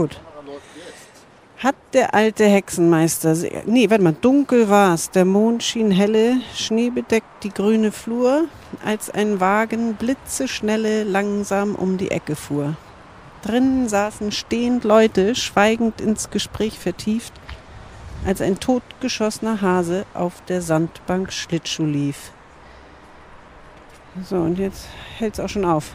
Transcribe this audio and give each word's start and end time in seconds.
gut. 0.00 0.20
Hat 1.58 1.74
der 1.92 2.14
alte 2.14 2.46
Hexenmeister, 2.46 3.36
nee, 3.66 3.90
warte 3.90 4.02
mal, 4.02 4.16
dunkel 4.18 4.70
war's, 4.70 5.10
der 5.10 5.26
Mond 5.26 5.62
schien 5.62 5.90
helle, 5.90 6.40
schneebedeckt 6.54 7.44
die 7.44 7.50
grüne 7.50 7.92
Flur, 7.92 8.46
als 8.82 9.10
ein 9.10 9.40
Wagen 9.40 9.94
blitzeschnelle 9.94 11.04
langsam 11.04 11.74
um 11.74 11.98
die 11.98 12.10
Ecke 12.10 12.34
fuhr. 12.34 12.76
Drinnen 13.42 13.90
saßen 13.90 14.32
stehend 14.32 14.84
Leute, 14.84 15.34
schweigend 15.34 16.00
ins 16.00 16.30
Gespräch 16.30 16.78
vertieft, 16.78 17.34
als 18.26 18.40
ein 18.40 18.58
totgeschossener 18.58 19.60
Hase 19.60 20.06
auf 20.14 20.42
der 20.48 20.62
Sandbank 20.62 21.30
Schlittschuh 21.30 21.84
lief. 21.84 22.32
So, 24.24 24.36
und 24.36 24.58
jetzt 24.58 24.88
hält's 25.18 25.40
auch 25.40 25.48
schon 25.48 25.66
auf. 25.66 25.94